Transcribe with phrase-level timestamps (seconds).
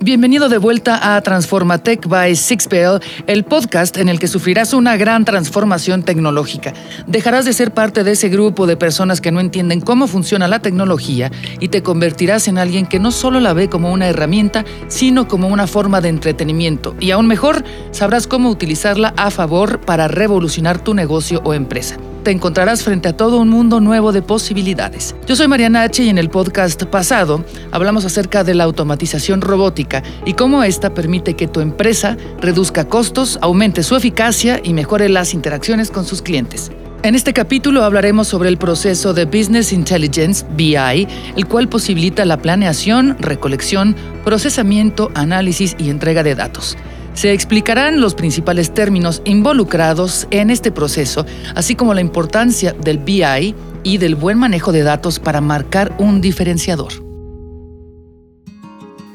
[0.00, 5.24] Bienvenido de vuelta a Transformatech by Sixpel, el podcast en el que sufrirás una gran
[5.24, 6.74] transformación tecnológica.
[7.06, 10.58] Dejarás de ser parte de ese grupo de personas que no entienden cómo funciona la
[10.58, 11.30] tecnología
[11.60, 15.46] y te convertirás en alguien que no solo la ve como una herramienta, sino como
[15.48, 16.96] una forma de entretenimiento.
[16.98, 22.30] Y aún mejor, sabrás cómo utilizarla a favor para revolucionar tu negocio o empresa te
[22.30, 25.14] encontrarás frente a todo un mundo nuevo de posibilidades.
[25.26, 30.02] Yo soy Mariana H y en el podcast pasado hablamos acerca de la automatización robótica
[30.24, 35.34] y cómo esta permite que tu empresa reduzca costos, aumente su eficacia y mejore las
[35.34, 36.72] interacciones con sus clientes.
[37.02, 42.38] En este capítulo hablaremos sobre el proceso de Business Intelligence, BI, el cual posibilita la
[42.38, 43.94] planeación, recolección,
[44.24, 46.78] procesamiento, análisis y entrega de datos.
[47.14, 51.24] Se explicarán los principales términos involucrados en este proceso,
[51.54, 56.20] así como la importancia del BI y del buen manejo de datos para marcar un
[56.20, 56.92] diferenciador.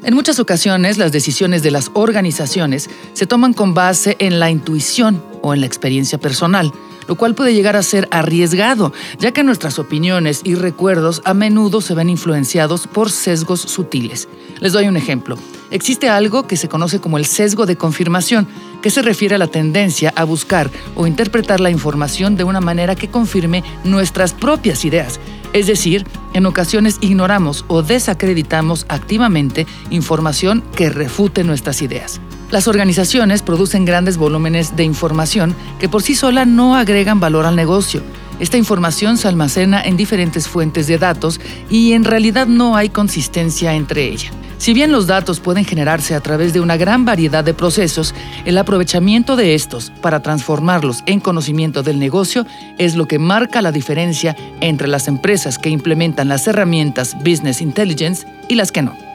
[0.02, 5.22] En muchas ocasiones las decisiones de las organizaciones se toman con base en la intuición
[5.42, 6.72] o en la experiencia personal
[7.10, 11.80] lo cual puede llegar a ser arriesgado, ya que nuestras opiniones y recuerdos a menudo
[11.80, 14.28] se ven influenciados por sesgos sutiles.
[14.60, 15.36] Les doy un ejemplo.
[15.72, 18.46] Existe algo que se conoce como el sesgo de confirmación,
[18.80, 22.94] que se refiere a la tendencia a buscar o interpretar la información de una manera
[22.94, 25.18] que confirme nuestras propias ideas.
[25.52, 32.20] Es decir, en ocasiones ignoramos o desacreditamos activamente información que refute nuestras ideas.
[32.50, 37.54] Las organizaciones producen grandes volúmenes de información que por sí sola no agregan valor al
[37.54, 38.02] negocio.
[38.40, 43.74] Esta información se almacena en diferentes fuentes de datos y en realidad no hay consistencia
[43.74, 44.32] entre ellas.
[44.58, 48.58] Si bien los datos pueden generarse a través de una gran variedad de procesos, el
[48.58, 52.46] aprovechamiento de estos para transformarlos en conocimiento del negocio
[52.78, 58.26] es lo que marca la diferencia entre las empresas que implementan las herramientas Business Intelligence
[58.48, 59.09] y las que no.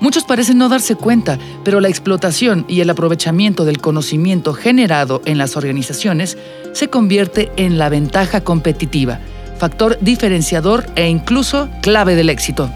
[0.00, 5.38] Muchos parecen no darse cuenta, pero la explotación y el aprovechamiento del conocimiento generado en
[5.38, 6.36] las organizaciones
[6.72, 9.20] se convierte en la ventaja competitiva,
[9.58, 12.70] factor diferenciador e incluso clave del éxito.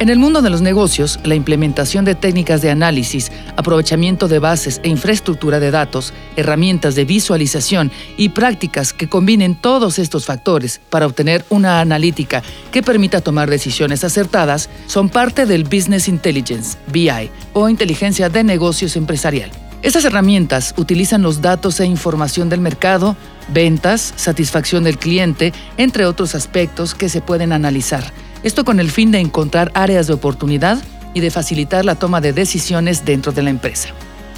[0.00, 4.80] En el mundo de los negocios, la implementación de técnicas de análisis, aprovechamiento de bases
[4.82, 11.06] e infraestructura de datos, herramientas de visualización y prácticas que combinen todos estos factores para
[11.06, 17.68] obtener una analítica que permita tomar decisiones acertadas son parte del Business Intelligence, BI, o
[17.68, 19.52] inteligencia de negocios empresarial.
[19.82, 23.16] Estas herramientas utilizan los datos e información del mercado,
[23.48, 28.12] ventas, satisfacción del cliente, entre otros aspectos que se pueden analizar
[28.44, 30.78] esto con el fin de encontrar áreas de oportunidad
[31.14, 33.88] y de facilitar la toma de decisiones dentro de la empresa.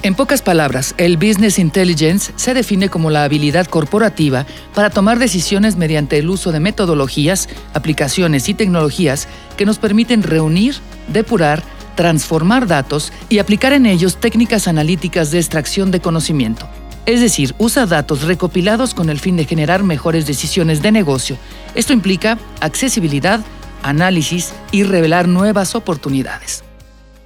[0.03, 5.77] En pocas palabras, el Business Intelligence se define como la habilidad corporativa para tomar decisiones
[5.77, 10.77] mediante el uso de metodologías, aplicaciones y tecnologías que nos permiten reunir,
[11.09, 11.63] depurar,
[11.97, 16.69] transformar datos y aplicar en ellos técnicas analíticas de extracción de conocimiento.
[17.07, 21.39] Es decir, usa datos recopilados con el fin de generar mejores decisiones de negocio.
[21.75, 23.41] Esto implica accesibilidad,
[23.89, 26.65] análisis y revelar nuevas oportunidades.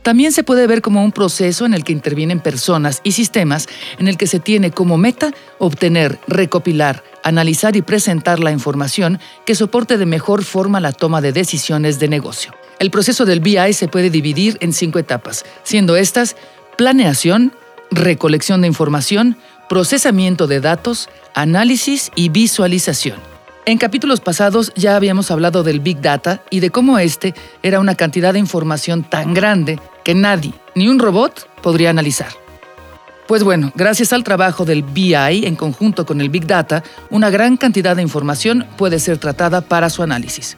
[0.03, 4.09] También se puede ver como un proceso en el que intervienen personas y sistemas en
[4.09, 9.99] el que se tiene como meta obtener, recopilar, analizar y presentar la información que soporte
[9.99, 12.55] de mejor forma la toma de decisiones de negocio.
[12.79, 16.35] El proceso del BI se puede dividir en cinco etapas, siendo estas
[16.79, 17.53] planeación,
[17.91, 19.37] recolección de información,
[19.69, 23.30] procesamiento de datos, análisis y visualización.
[23.71, 27.95] En capítulos pasados ya habíamos hablado del Big Data y de cómo este era una
[27.95, 32.33] cantidad de información tan grande que nadie, ni un robot, podría analizar.
[33.29, 35.15] Pues bueno, gracias al trabajo del BI
[35.47, 39.89] en conjunto con el Big Data, una gran cantidad de información puede ser tratada para
[39.89, 40.57] su análisis.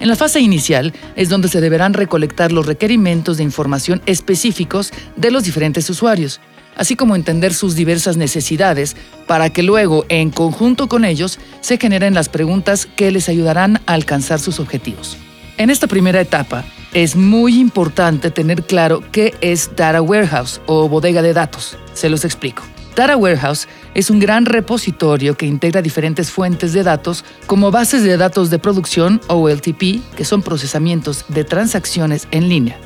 [0.00, 5.30] En la fase inicial es donde se deberán recolectar los requerimientos de información específicos de
[5.30, 6.40] los diferentes usuarios,
[6.76, 12.14] así como entender sus diversas necesidades para que luego, en conjunto con ellos, se generen
[12.14, 15.16] las preguntas que les ayudarán a alcanzar sus objetivos.
[15.56, 16.64] En esta primera etapa,
[16.94, 21.76] es muy importante tener claro qué es Data Warehouse o bodega de datos.
[21.92, 22.62] Se los explico.
[22.96, 28.16] Data Warehouse es un gran repositorio que integra diferentes fuentes de datos como bases de
[28.16, 32.78] datos de producción o LTP, que son procesamientos de transacciones en línea,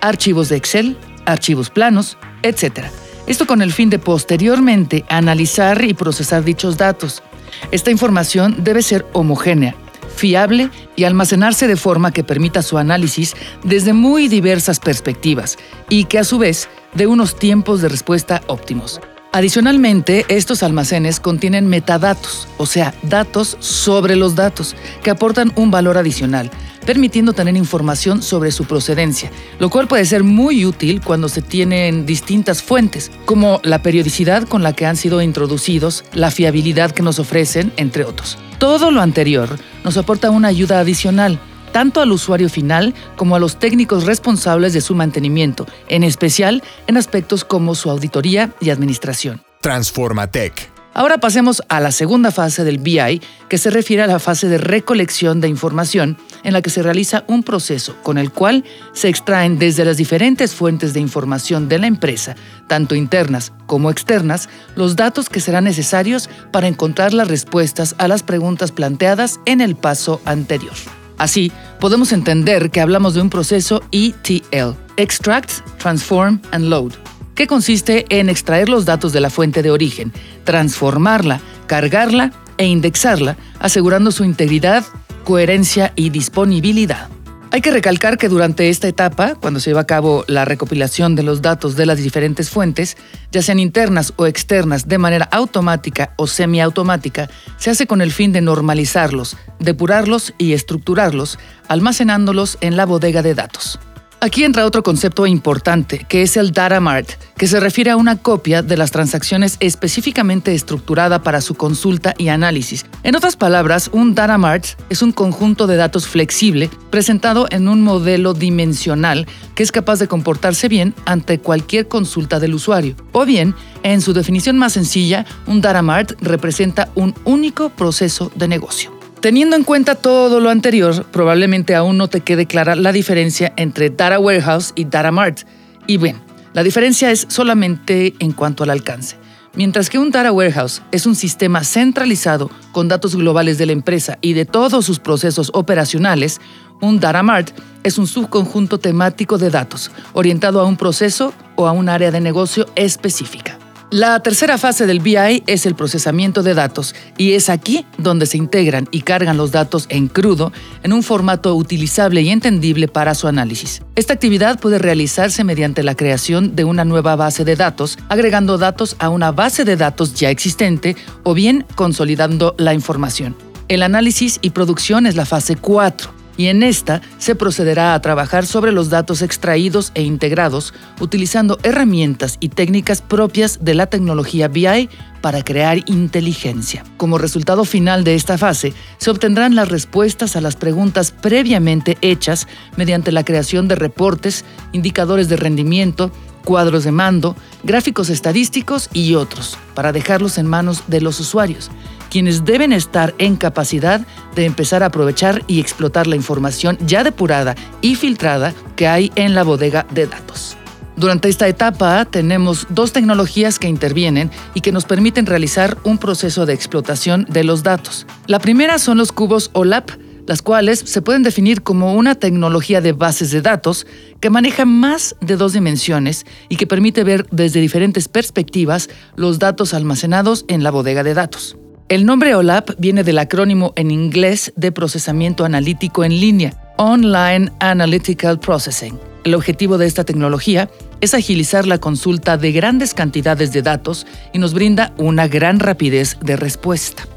[0.00, 2.90] archivos de Excel, archivos planos, etc
[3.30, 7.22] esto con el fin de posteriormente analizar y procesar dichos datos.
[7.70, 9.76] Esta información debe ser homogénea,
[10.16, 16.18] fiable y almacenarse de forma que permita su análisis desde muy diversas perspectivas y que
[16.18, 19.00] a su vez dé unos tiempos de respuesta óptimos.
[19.32, 24.74] Adicionalmente, estos almacenes contienen metadatos, o sea, datos sobre los datos,
[25.04, 26.50] que aportan un valor adicional,
[26.84, 29.30] permitiendo tener información sobre su procedencia,
[29.60, 34.64] lo cual puede ser muy útil cuando se tienen distintas fuentes, como la periodicidad con
[34.64, 38.36] la que han sido introducidos, la fiabilidad que nos ofrecen, entre otros.
[38.58, 41.38] Todo lo anterior nos aporta una ayuda adicional,
[41.72, 46.96] tanto al usuario final como a los técnicos responsables de su mantenimiento, en especial en
[46.96, 49.42] aspectos como su auditoría y administración.
[49.60, 50.70] Transformatec.
[50.92, 54.58] Ahora pasemos a la segunda fase del BI, que se refiere a la fase de
[54.58, 59.58] recolección de información, en la que se realiza un proceso con el cual se extraen
[59.58, 62.34] desde las diferentes fuentes de información de la empresa,
[62.66, 68.24] tanto internas como externas, los datos que serán necesarios para encontrar las respuestas a las
[68.24, 70.74] preguntas planteadas en el paso anterior.
[71.20, 76.92] Así, podemos entender que hablamos de un proceso ETL, Extract, Transform and Load,
[77.34, 80.14] que consiste en extraer los datos de la fuente de origen,
[80.44, 84.82] transformarla, cargarla e indexarla, asegurando su integridad,
[85.24, 87.10] coherencia y disponibilidad.
[87.52, 91.24] Hay que recalcar que durante esta etapa, cuando se lleva a cabo la recopilación de
[91.24, 92.96] los datos de las diferentes fuentes,
[93.32, 98.30] ya sean internas o externas de manera automática o semiautomática, se hace con el fin
[98.32, 103.80] de normalizarlos, depurarlos y estructurarlos, almacenándolos en la bodega de datos.
[104.22, 107.08] Aquí entra otro concepto importante, que es el data mart,
[107.38, 112.28] que se refiere a una copia de las transacciones específicamente estructurada para su consulta y
[112.28, 112.84] análisis.
[113.02, 117.80] En otras palabras, un data mart es un conjunto de datos flexible presentado en un
[117.80, 122.96] modelo dimensional que es capaz de comportarse bien ante cualquier consulta del usuario.
[123.12, 128.48] O bien, en su definición más sencilla, un data mart representa un único proceso de
[128.48, 128.99] negocio.
[129.20, 133.90] Teniendo en cuenta todo lo anterior, probablemente aún no te quede clara la diferencia entre
[133.90, 135.40] Data Warehouse y Data Mart.
[135.86, 136.22] Y bien,
[136.54, 139.16] la diferencia es solamente en cuanto al alcance.
[139.54, 144.16] Mientras que un Data Warehouse es un sistema centralizado con datos globales de la empresa
[144.22, 146.40] y de todos sus procesos operacionales,
[146.80, 147.50] un Data Mart
[147.82, 152.22] es un subconjunto temático de datos orientado a un proceso o a un área de
[152.22, 153.59] negocio específica.
[153.92, 158.36] La tercera fase del BI es el procesamiento de datos y es aquí donde se
[158.36, 160.52] integran y cargan los datos en crudo
[160.84, 163.82] en un formato utilizable y entendible para su análisis.
[163.96, 168.94] Esta actividad puede realizarse mediante la creación de una nueva base de datos, agregando datos
[169.00, 170.94] a una base de datos ya existente
[171.24, 173.34] o bien consolidando la información.
[173.66, 178.46] El análisis y producción es la fase 4 y en esta se procederá a trabajar
[178.46, 184.88] sobre los datos extraídos e integrados utilizando herramientas y técnicas propias de la tecnología BI
[185.20, 186.82] para crear inteligencia.
[186.96, 192.48] Como resultado final de esta fase, se obtendrán las respuestas a las preguntas previamente hechas
[192.74, 196.10] mediante la creación de reportes, indicadores de rendimiento,
[196.46, 201.70] cuadros de mando, gráficos estadísticos y otros, para dejarlos en manos de los usuarios
[202.10, 207.54] quienes deben estar en capacidad de empezar a aprovechar y explotar la información ya depurada
[207.80, 210.56] y filtrada que hay en la bodega de datos.
[210.96, 216.44] Durante esta etapa tenemos dos tecnologías que intervienen y que nos permiten realizar un proceso
[216.44, 218.06] de explotación de los datos.
[218.26, 219.92] La primera son los cubos OLAP,
[220.26, 223.86] las cuales se pueden definir como una tecnología de bases de datos
[224.20, 229.72] que maneja más de dos dimensiones y que permite ver desde diferentes perspectivas los datos
[229.72, 231.56] almacenados en la bodega de datos.
[231.90, 238.38] El nombre OLAP viene del acrónimo en inglés de procesamiento analítico en línea, Online Analytical
[238.38, 238.96] Processing.
[239.24, 240.70] El objetivo de esta tecnología
[241.00, 246.16] es agilizar la consulta de grandes cantidades de datos y nos brinda una gran rapidez
[246.20, 247.08] de respuesta.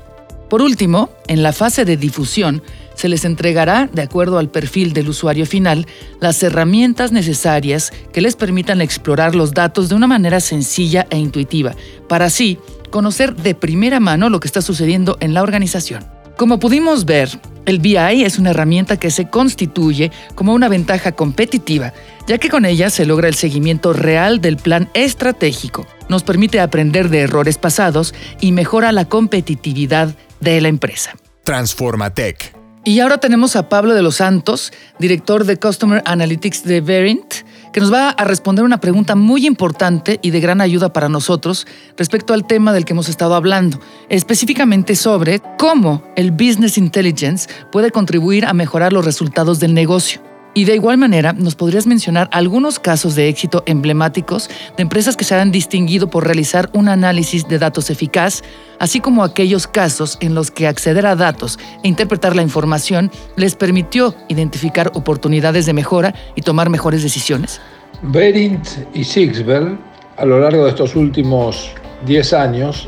[0.50, 2.63] Por último, en la fase de difusión,
[2.96, 5.86] se les entregará, de acuerdo al perfil del usuario final,
[6.20, 11.75] las herramientas necesarias que les permitan explorar los datos de una manera sencilla e intuitiva,
[12.08, 12.58] para así
[12.94, 16.06] conocer de primera mano lo que está sucediendo en la organización.
[16.38, 17.28] Como pudimos ver,
[17.66, 21.92] el BI es una herramienta que se constituye como una ventaja competitiva,
[22.28, 27.10] ya que con ella se logra el seguimiento real del plan estratégico, nos permite aprender
[27.10, 31.16] de errores pasados y mejora la competitividad de la empresa.
[31.46, 32.56] Transformatec.
[32.86, 37.34] Y ahora tenemos a Pablo de los Santos, director de Customer Analytics de Verint,
[37.74, 41.68] que nos va a responder una pregunta muy importante y de gran ayuda para nosotros
[41.98, 47.92] respecto al tema del que hemos estado hablando, específicamente sobre cómo el Business Intelligence puede
[47.92, 50.33] contribuir a mejorar los resultados del negocio.
[50.56, 55.24] Y de igual manera, ¿nos podrías mencionar algunos casos de éxito emblemáticos de empresas que
[55.24, 58.44] se han distinguido por realizar un análisis de datos eficaz,
[58.78, 63.56] así como aquellos casos en los que acceder a datos e interpretar la información les
[63.56, 67.60] permitió identificar oportunidades de mejora y tomar mejores decisiones?
[68.04, 69.80] Berint y Sixbel,
[70.18, 71.72] a lo largo de estos últimos
[72.06, 72.88] 10 años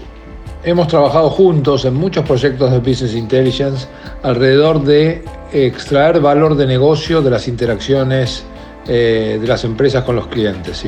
[0.66, 3.88] hemos trabajado juntos en muchos proyectos de Business Intelligence
[4.24, 8.44] alrededor de extraer valor de negocio de las interacciones
[8.88, 10.86] eh, de las empresas con los clientes.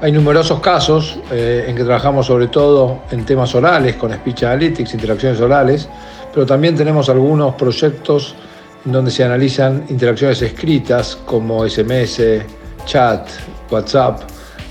[0.00, 4.94] Hay numerosos casos eh, en que trabajamos sobre todo en temas orales, con Speech Analytics,
[4.94, 5.88] interacciones orales,
[6.32, 8.36] pero también tenemos algunos proyectos
[8.86, 12.22] en donde se analizan interacciones escritas como SMS,
[12.84, 13.28] chat,
[13.70, 14.20] WhatsApp,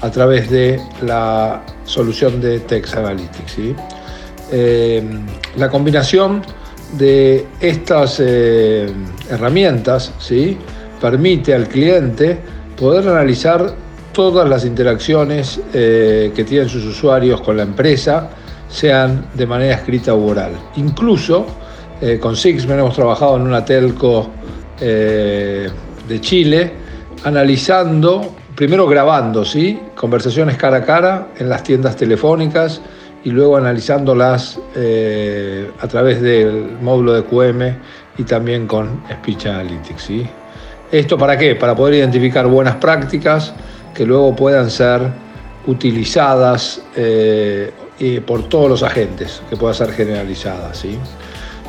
[0.02, 3.58] a través de la solución de Text Analytics.
[4.52, 5.04] Eh,
[5.58, 6.42] la combinación
[6.94, 8.88] de estas eh,
[9.30, 10.58] herramientas ¿sí?
[11.02, 12.40] permite al cliente
[12.78, 13.74] poder analizar
[14.14, 18.30] todas las interacciones eh, que tienen sus usuarios con la empresa,
[18.70, 20.52] sean de manera escrita u oral.
[20.76, 21.46] Incluso
[22.20, 24.30] con Sixman hemos trabajado en una telco
[24.80, 26.74] de Chile,
[27.24, 29.80] analizando, primero grabando, ¿sí?
[29.96, 32.82] conversaciones cara a cara en las tiendas telefónicas,
[33.28, 37.76] y luego analizándolas eh, a través del módulo de QM
[38.18, 40.02] y también con Speech Analytics.
[40.02, 40.26] ¿sí?
[40.94, 41.54] ¿Esto para qué?
[41.56, 43.54] Para poder identificar buenas prácticas
[43.94, 45.02] que luego puedan ser
[45.66, 47.74] utilizadas eh,
[48.26, 50.78] por todos los agentes, que puedan ser generalizadas.
[50.78, 50.98] ¿sí?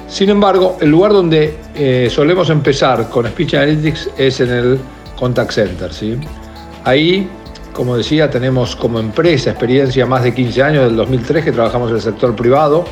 [0.07, 4.79] Sin embargo, el lugar donde eh, solemos empezar con Speech Analytics es en el
[5.19, 5.93] Contact Center.
[5.93, 6.21] ¿sí?
[6.85, 7.29] Ahí
[7.78, 11.97] como decía, tenemos como empresa experiencia más de 15 años, del 2003 que trabajamos en
[11.99, 12.85] el sector privado,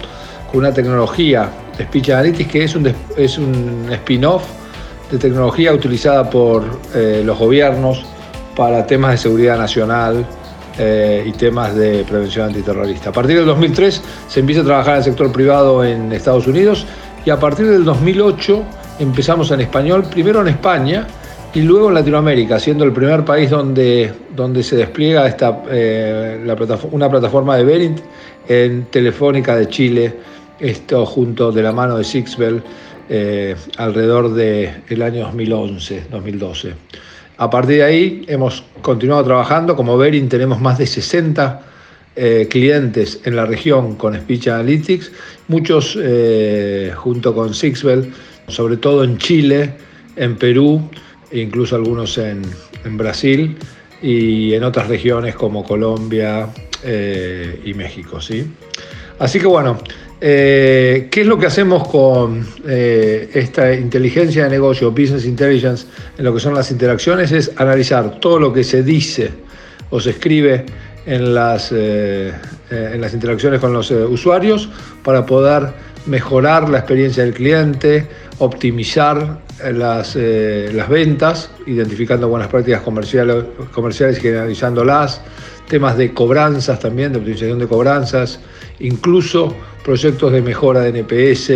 [0.49, 2.63] con una tecnología Speech Analytics que
[3.17, 4.45] es un, spin-off
[5.11, 6.63] de tecnología utilizada por
[6.95, 8.05] eh, los gobiernos
[8.55, 10.25] para temas de seguridad nacional
[10.79, 13.11] eh, y temas de prevención antiterrorista.
[13.11, 16.87] A partir del 2003 se empieza a trabajar en el sector privado en Estados Unidos
[17.25, 18.63] y a partir del 2008
[19.01, 21.09] empezamos en español, primero en España,
[21.55, 26.39] y luego en Latinoamérica, siendo el primer país donde, donde se despliega esta, eh,
[26.91, 28.01] una plataforma de Verint
[28.49, 30.15] en Telefónica de Chile,
[30.61, 32.63] esto junto de la mano de Sixbell
[33.09, 36.75] eh, alrededor del año 2011, 2012.
[37.39, 41.63] A partir de ahí hemos continuado trabajando, como Verint tenemos más de 60
[42.17, 45.13] eh, clientes en la región con Speech Analytics,
[45.49, 45.99] muchos
[46.97, 48.11] junto con Sixbell,
[48.49, 49.75] sobre todo en Chile,
[50.17, 50.89] en Perú,
[51.33, 52.43] incluso algunos en,
[52.97, 53.57] Brasil
[54.01, 56.49] y en otras regiones como Colombia
[56.85, 58.21] eh, y México.
[58.21, 58.47] ¿sí?
[59.19, 59.79] Así que bueno,
[60.21, 66.25] eh, ¿qué es lo que hacemos con eh, esta inteligencia de negocio, business intelligence, en
[66.25, 67.33] lo que son las interacciones?
[67.33, 69.31] Es analizar todo lo que se dice
[69.91, 70.65] o se escribe
[71.07, 74.69] en las, en las interacciones con los usuarios
[75.05, 75.73] para poder
[76.07, 78.07] mejorar la experiencia del cliente,
[78.39, 79.39] optimizar
[79.73, 85.21] las, eh, las ventas, identificando buenas prácticas comerciales, comerciales y generalizándolas,
[85.69, 88.41] temas de cobranzas también, de optimización de cobranzas,
[88.81, 91.51] incluso proyectos de mejora de NPS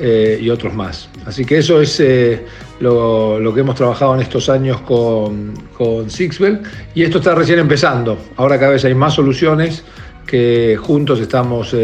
[0.00, 1.08] eh, y otros más.
[1.26, 2.44] Así que eso es eh,
[2.80, 6.60] lo, lo, que hemos trabajado en estos años con, con Sixbell
[6.94, 8.18] y esto está recién empezando.
[8.36, 9.84] Ahora cada vez hay más soluciones
[10.28, 11.74] que juntos estamos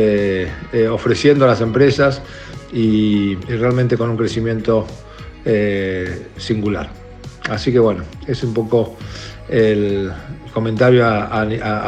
[0.90, 2.20] ofreciendo a las empresas
[2.74, 4.86] y, realmente con un crecimiento
[5.44, 6.90] eh, singular.
[7.48, 8.96] Así que bueno, es un poco
[9.48, 10.10] el
[10.52, 11.42] comentario a,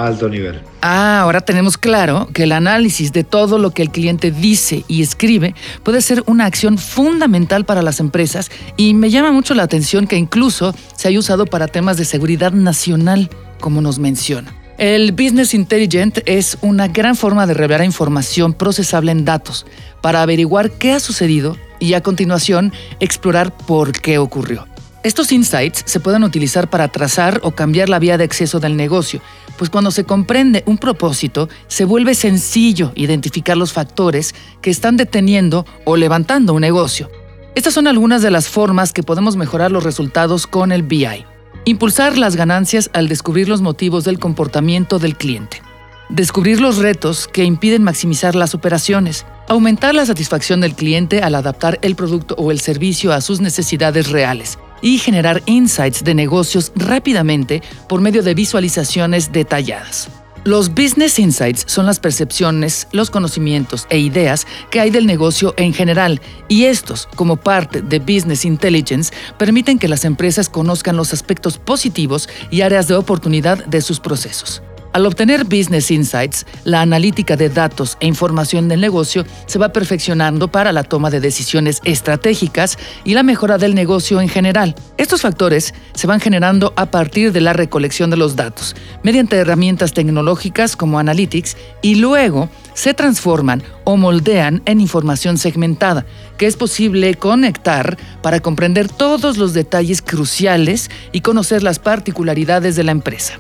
[0.06, 0.60] alto nivel.
[0.82, 5.02] Ah, ahora tenemos claro que el análisis de todo lo que el cliente dice y
[5.02, 10.06] escribe puede ser una acción fundamental para las empresas y me llama mucho la atención
[10.06, 14.65] que incluso se haya usado para temas de seguridad nacional, como nos menciona.
[14.78, 19.64] El Business Intelligent es una gran forma de revelar información procesable en datos
[20.02, 24.66] para averiguar qué ha sucedido y a continuación explorar por qué ocurrió.
[25.02, 29.22] Estos insights se pueden utilizar para trazar o cambiar la vía de acceso del negocio,
[29.56, 35.64] pues cuando se comprende un propósito, se vuelve sencillo identificar los factores que están deteniendo
[35.86, 37.08] o levantando un negocio.
[37.54, 41.24] Estas son algunas de las formas que podemos mejorar los resultados con el BI.
[41.68, 45.62] Impulsar las ganancias al descubrir los motivos del comportamiento del cliente.
[46.08, 49.26] Descubrir los retos que impiden maximizar las operaciones.
[49.48, 54.10] Aumentar la satisfacción del cliente al adaptar el producto o el servicio a sus necesidades
[54.10, 54.60] reales.
[54.80, 60.08] Y generar insights de negocios rápidamente por medio de visualizaciones detalladas.
[60.46, 65.74] Los Business Insights son las percepciones, los conocimientos e ideas que hay del negocio en
[65.74, 71.58] general y estos, como parte de Business Intelligence, permiten que las empresas conozcan los aspectos
[71.58, 74.62] positivos y áreas de oportunidad de sus procesos.
[74.96, 80.48] Al obtener Business Insights, la analítica de datos e información del negocio se va perfeccionando
[80.48, 84.74] para la toma de decisiones estratégicas y la mejora del negocio en general.
[84.96, 89.92] Estos factores se van generando a partir de la recolección de los datos, mediante herramientas
[89.92, 96.06] tecnológicas como Analytics, y luego se transforman o moldean en información segmentada,
[96.38, 102.84] que es posible conectar para comprender todos los detalles cruciales y conocer las particularidades de
[102.84, 103.38] la empresa.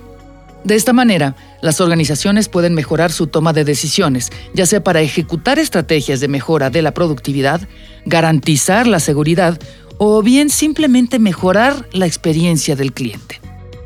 [0.66, 5.60] De esta manera, las organizaciones pueden mejorar su toma de decisiones, ya sea para ejecutar
[5.60, 7.60] estrategias de mejora de la productividad,
[8.04, 9.60] garantizar la seguridad
[9.98, 13.40] o bien simplemente mejorar la experiencia del cliente.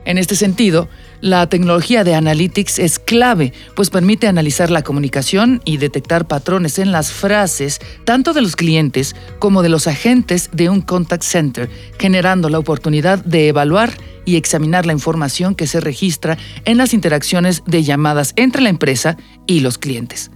[0.06, 0.88] En este sentido,
[1.20, 6.92] la tecnología de Analytics es clave, pues permite analizar la comunicación y detectar patrones en
[6.92, 12.48] las frases tanto de los clientes como de los agentes de un contact center, generando
[12.48, 13.92] la oportunidad de evaluar
[14.24, 19.16] y examinar la información que se registra en las interacciones de llamadas entre la empresa
[19.46, 20.30] y los clientes.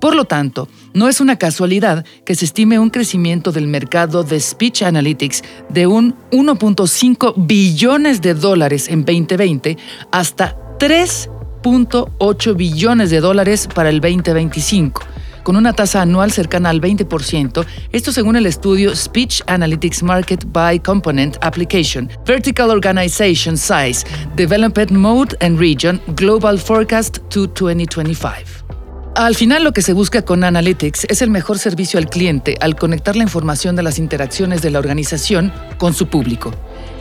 [0.00, 4.38] Por lo tanto, no es una casualidad que se estime un crecimiento del mercado de
[4.38, 9.76] Speech Analytics de un 1.5 billones de dólares en 2020
[10.12, 15.02] hasta 3.8 billones de dólares para el 2025
[15.48, 20.78] con una tasa anual cercana al 20%, esto según el estudio Speech Analytics Market by
[20.78, 24.04] Component Application, Vertical Organization Size,
[24.36, 28.68] Development Mode and Region, Global Forecast to 2025.
[29.18, 32.76] Al final lo que se busca con Analytics es el mejor servicio al cliente al
[32.76, 36.52] conectar la información de las interacciones de la organización con su público,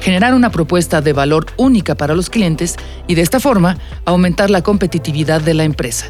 [0.01, 4.63] generar una propuesta de valor única para los clientes y de esta forma aumentar la
[4.63, 6.07] competitividad de la empresa.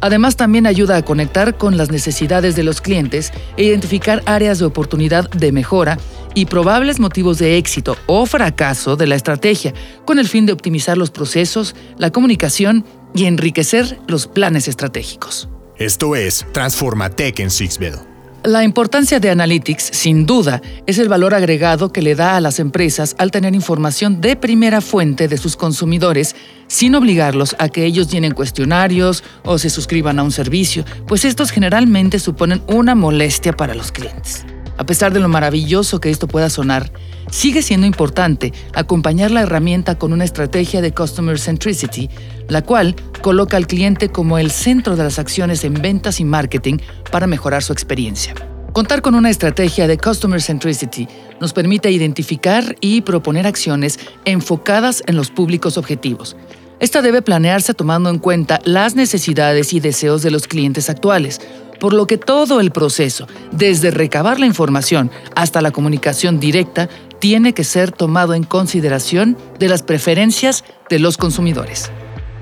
[0.00, 4.64] Además, también ayuda a conectar con las necesidades de los clientes e identificar áreas de
[4.64, 5.98] oportunidad de mejora
[6.34, 9.74] y probables motivos de éxito o fracaso de la estrategia,
[10.04, 12.84] con el fin de optimizar los procesos, la comunicación
[13.14, 15.48] y enriquecer los planes estratégicos.
[15.76, 18.08] Esto es Transforma Tech en Sixville.
[18.44, 22.60] La importancia de Analytics, sin duda, es el valor agregado que le da a las
[22.60, 26.36] empresas al tener información de primera fuente de sus consumidores
[26.68, 31.50] sin obligarlos a que ellos llenen cuestionarios o se suscriban a un servicio, pues estos
[31.50, 34.46] generalmente suponen una molestia para los clientes.
[34.78, 36.92] A pesar de lo maravilloso que esto pueda sonar,
[37.32, 42.08] sigue siendo importante acompañar la herramienta con una estrategia de Customer Centricity,
[42.48, 46.78] la cual coloca al cliente como el centro de las acciones en ventas y marketing
[47.10, 48.34] para mejorar su experiencia.
[48.72, 51.08] Contar con una estrategia de Customer Centricity
[51.40, 56.36] nos permite identificar y proponer acciones enfocadas en los públicos objetivos.
[56.80, 61.40] Esta debe planearse tomando en cuenta las necesidades y deseos de los clientes actuales,
[61.80, 67.52] por lo que todo el proceso, desde recabar la información hasta la comunicación directa, tiene
[67.54, 71.90] que ser tomado en consideración de las preferencias de los consumidores.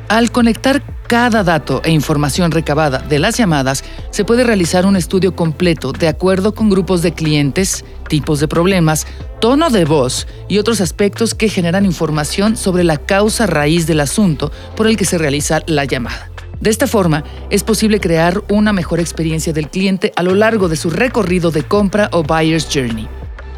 [0.08, 5.34] Al conectar cada dato e información recabada de las llamadas, se puede realizar un estudio
[5.34, 9.06] completo de acuerdo con grupos de clientes, tipos de problemas,
[9.40, 14.52] tono de voz y otros aspectos que generan información sobre la causa raíz del asunto
[14.76, 16.30] por el que se realiza la llamada.
[16.60, 20.76] De esta forma, es posible crear una mejor experiencia del cliente a lo largo de
[20.76, 23.08] su recorrido de compra o buyer's journey.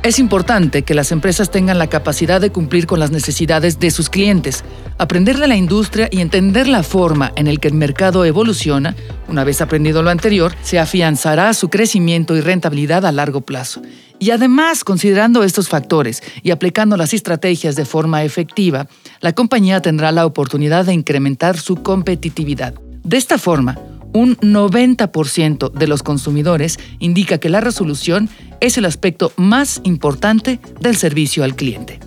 [0.04, 4.08] Es importante que las empresas tengan la capacidad de cumplir con las necesidades de sus
[4.08, 4.62] clientes,
[4.96, 8.94] aprender de la industria y entender la forma en la que el mercado evoluciona.
[9.26, 13.82] Una vez aprendido lo anterior, se afianzará su crecimiento y rentabilidad a largo plazo.
[14.20, 18.86] Y además, considerando estos factores y aplicando las estrategias de forma efectiva,
[19.20, 22.74] la compañía tendrá la oportunidad de incrementar su competitividad.
[23.02, 23.76] De esta forma,
[24.12, 28.28] un 90% de los consumidores indica que la resolución
[28.60, 32.00] es el aspecto más importante del servicio al cliente.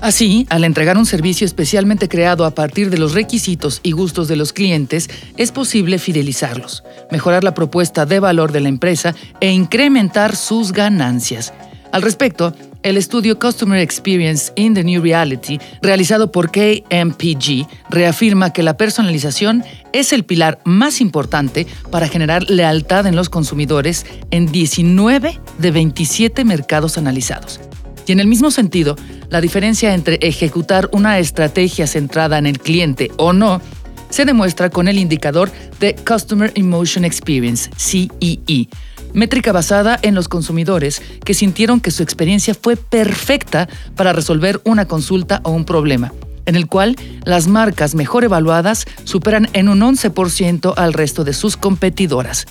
[0.00, 4.36] Así, al entregar un servicio especialmente creado a partir de los requisitos y gustos de
[4.36, 10.36] los clientes, es posible fidelizarlos, mejorar la propuesta de valor de la empresa e incrementar
[10.36, 11.54] sus ganancias.
[11.90, 18.62] Al respecto, el estudio Customer Experience in the New Reality, realizado por KMPG, reafirma que
[18.62, 25.40] la personalización es el pilar más importante para generar lealtad en los consumidores en 19
[25.58, 27.58] de 27 mercados analizados.
[28.06, 28.96] Y en el mismo sentido,
[29.30, 33.62] la diferencia entre ejecutar una estrategia centrada en el cliente o no
[34.10, 38.68] se demuestra con el indicador de Customer Emotion Experience, CEE,
[39.14, 44.86] métrica basada en los consumidores que sintieron que su experiencia fue perfecta para resolver una
[44.86, 46.12] consulta o un problema,
[46.44, 51.56] en el cual las marcas mejor evaluadas superan en un 11% al resto de sus
[51.56, 52.46] competidoras.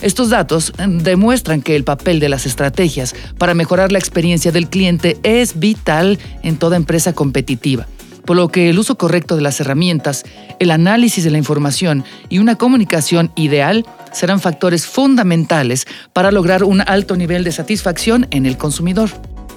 [0.00, 4.68] Estos datos mm, demuestran que el papel de las estrategias para mejorar la experiencia del
[4.68, 7.86] cliente es vital en toda empresa competitiva
[8.26, 10.24] por lo que el uso correcto de las herramientas,
[10.58, 16.82] el análisis de la información y una comunicación ideal serán factores fundamentales para lograr un
[16.82, 19.10] alto nivel de satisfacción en el consumidor.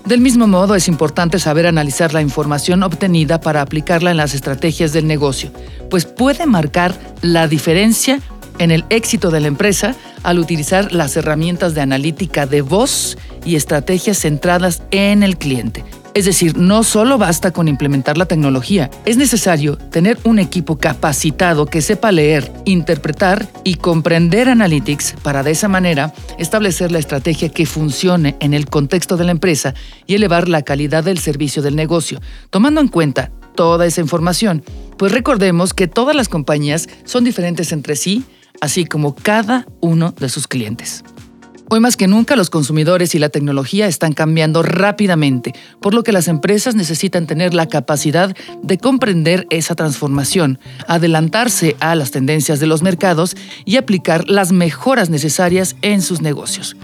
[0.06, 4.94] Del mismo modo, es importante saber analizar la información obtenida para aplicarla en las estrategias
[4.94, 5.52] del negocio,
[5.90, 8.20] pues puede marcar la diferencia
[8.60, 13.56] en el éxito de la empresa al utilizar las herramientas de analítica de voz y
[13.56, 15.84] estrategias centradas en el cliente.
[16.20, 21.66] Es decir, no solo basta con implementar la tecnología, es necesario tener un equipo capacitado
[21.66, 27.66] que sepa leer, interpretar y comprender Analytics para de esa manera establecer la estrategia que
[27.66, 29.76] funcione en el contexto de la empresa
[30.08, 34.62] y elevar la calidad del servicio del negocio, tomando en cuenta toda esa información.
[34.98, 38.26] Pues recordemos que todas las compañías son diferentes entre sí,
[38.60, 41.02] así como cada uno de sus clientes.
[41.72, 46.12] Hoy más que nunca los consumidores y la tecnología están cambiando rápidamente, por lo que
[46.12, 52.66] las empresas necesitan tener la capacidad de comprender esa transformación, adelantarse a las tendencias de
[52.66, 56.76] los mercados y aplicar las mejoras necesarias en sus negocios.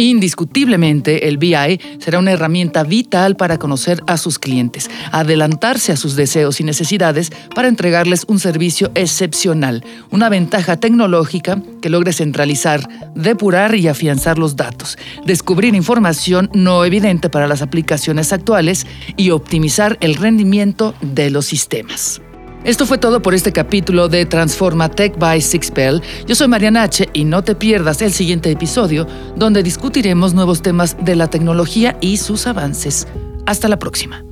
[0.00, 6.14] Indiscutiblemente, el BI será una herramienta vital para conocer a sus clientes, adelantarse a sus
[6.14, 13.74] deseos y necesidades para entregarles un servicio excepcional, una ventaja tecnológica que logre centralizar, depurar
[13.74, 20.14] y afianzar los datos, descubrir información no evidente para las aplicaciones actuales y optimizar el
[20.14, 22.20] rendimiento de los sistemas.
[22.64, 26.02] Esto fue todo por este capítulo de Transforma Tech by Sixpel.
[26.26, 30.96] Yo soy Mariana H y no te pierdas el siguiente episodio donde discutiremos nuevos temas
[31.02, 33.06] de la tecnología y sus avances.
[33.46, 34.27] Hasta la próxima.